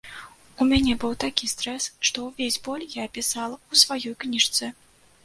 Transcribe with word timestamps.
У 0.63 0.65
мяне 0.69 0.93
быў 1.01 1.11
такі 1.23 1.49
стрэс, 1.51 1.83
што 2.09 2.23
ўвесь 2.29 2.57
боль 2.69 2.87
я 2.95 3.05
апісала 3.09 3.55
ў 3.71 3.83
сваёй 3.83 4.15
кніжцы. 4.25 4.73